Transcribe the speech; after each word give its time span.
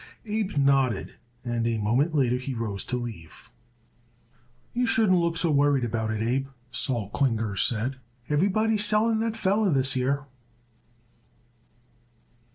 Abe 0.25 0.57
nodded, 0.57 1.13
and 1.45 1.67
a 1.67 1.77
moment 1.77 2.15
later 2.15 2.37
he 2.37 2.55
rose 2.55 2.83
to 2.85 2.97
leave. 2.97 3.51
"You 4.73 4.87
shouldn't 4.87 5.19
look 5.19 5.37
so 5.37 5.51
worried 5.51 5.83
about 5.85 6.09
it, 6.09 6.23
Abe," 6.27 6.47
Sol 6.71 7.11
Klinger 7.11 7.55
said. 7.55 7.97
"Everybody 8.27 8.73
is 8.73 8.83
selling 8.85 9.19
that 9.19 9.37
feller 9.37 9.71
this 9.71 9.95
year." 9.95 10.23